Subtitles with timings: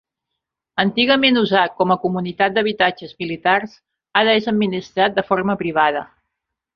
[0.83, 3.75] Antigament usat com a comunitat d'habitatges militars,
[4.25, 6.03] ara és administrat de forma privada.